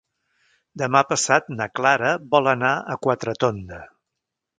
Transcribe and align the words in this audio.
Demà 0.81 1.01
passat 1.09 1.51
na 1.59 1.67
Clara 1.79 2.13
vol 2.31 2.49
anar 2.53 2.71
a 2.95 2.97
Quatretonda. 3.07 3.83